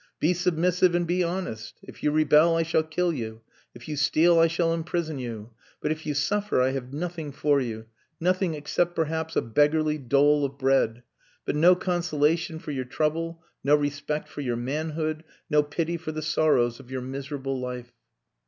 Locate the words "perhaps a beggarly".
8.95-9.99